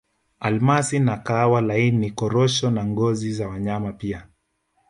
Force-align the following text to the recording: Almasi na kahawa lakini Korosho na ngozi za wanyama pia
Almasi 0.39 0.99
na 0.99 1.17
kahawa 1.17 1.61
lakini 1.61 2.11
Korosho 2.11 2.71
na 2.71 2.85
ngozi 2.85 3.33
za 3.33 3.47
wanyama 3.47 3.93
pia 3.93 4.27